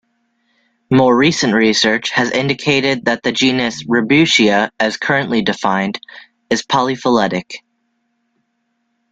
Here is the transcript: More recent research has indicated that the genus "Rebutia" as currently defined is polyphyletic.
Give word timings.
More 0.89 1.15
recent 1.15 1.53
research 1.53 2.09
has 2.09 2.31
indicated 2.31 3.05
that 3.05 3.21
the 3.21 3.31
genus 3.31 3.83
"Rebutia" 3.83 4.71
as 4.79 4.97
currently 4.97 5.43
defined 5.43 5.99
is 6.49 6.63
polyphyletic. 6.63 7.57